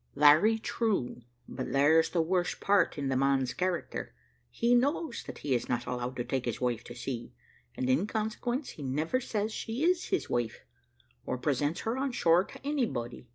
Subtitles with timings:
[0.15, 4.15] "Very true, but there's the worst part in the man's character:
[4.49, 7.35] he knows that he is not allowed to take his wife to sea,
[7.77, 10.65] and, in consequence, he never says she is his wife,
[11.23, 13.27] or presents her on shore to anybody.